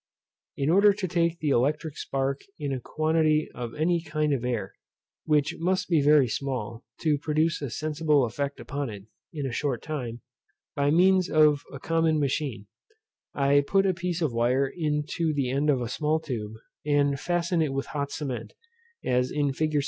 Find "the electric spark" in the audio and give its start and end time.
1.37-2.41